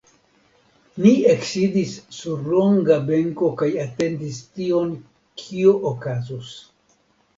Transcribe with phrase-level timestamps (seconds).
[1.03, 4.97] Ni eksidis sur longa benko kaj atendis tion,
[5.43, 6.51] kio okazus.